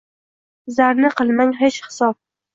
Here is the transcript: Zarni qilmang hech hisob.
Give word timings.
Zarni 0.77 1.11
qilmang 1.21 1.53
hech 1.61 1.79
hisob. 1.87 2.21